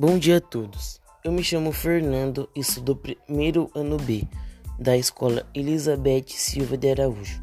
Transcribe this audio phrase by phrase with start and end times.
[0.00, 0.98] Bom dia a todos.
[1.22, 4.26] Eu me chamo Fernando e sou do primeiro ano B
[4.78, 7.42] da escola Elizabeth Silva de Araújo.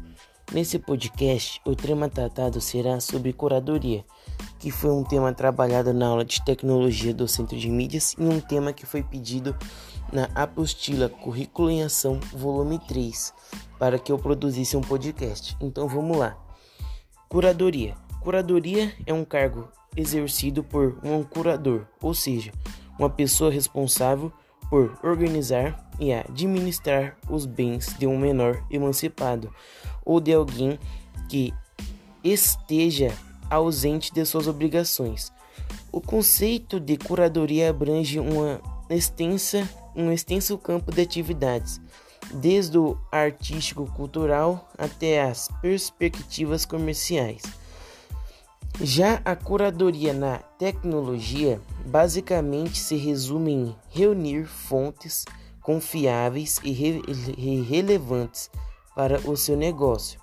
[0.52, 4.04] Nesse podcast, o tema tratado será sobre curadoria,
[4.58, 8.40] que foi um tema trabalhado na aula de tecnologia do Centro de Mídias e um
[8.40, 9.56] tema que foi pedido
[10.12, 13.32] na apostila Currículo em Ação, volume 3,
[13.78, 15.56] para que eu produzisse um podcast.
[15.60, 16.36] Então vamos lá.
[17.28, 17.94] Curadoria.
[18.20, 22.52] Curadoria é um cargo exercido por um curador, ou seja,
[22.98, 24.32] uma pessoa responsável
[24.70, 29.52] por organizar e administrar os bens de um menor emancipado
[30.04, 30.78] ou de alguém
[31.28, 31.52] que
[32.22, 33.12] esteja
[33.50, 35.32] ausente de suas obrigações.
[35.90, 41.80] O conceito de curadoria abrange uma extensa, um extenso campo de atividades,
[42.34, 47.42] desde o artístico-cultural até as perspectivas comerciais.
[48.80, 55.24] Já a curadoria na tecnologia basicamente se resume em reunir fontes
[55.60, 57.02] confiáveis e, re
[57.36, 58.48] e relevantes
[58.94, 60.20] para o seu negócio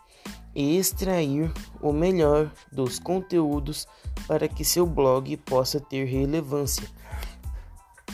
[0.56, 3.86] e extrair o melhor dos conteúdos
[4.26, 6.88] para que seu blog possa ter relevância.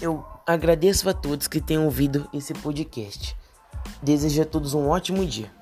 [0.02, 3.38] Eu agradeço a todos que tenham ouvido esse podcast.
[4.02, 5.61] Desejo a todos um ótimo dia.